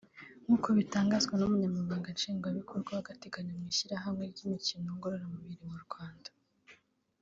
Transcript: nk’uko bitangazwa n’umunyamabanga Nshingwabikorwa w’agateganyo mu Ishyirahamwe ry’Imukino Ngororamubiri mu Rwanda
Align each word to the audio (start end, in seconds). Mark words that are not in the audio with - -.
nk’uko 0.43 0.67
bitangazwa 0.77 1.33
n’umunyamabanga 1.37 2.09
Nshingwabikorwa 2.15 2.89
w’agateganyo 2.97 3.53
mu 3.59 3.65
Ishyirahamwe 3.73 4.23
ry’Imukino 4.31 4.87
Ngororamubiri 4.95 5.63
mu 5.71 5.79
Rwanda 5.87 6.31